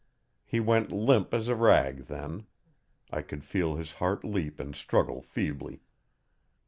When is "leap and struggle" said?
4.25-5.21